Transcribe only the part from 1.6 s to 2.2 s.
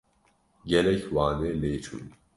lê çûn.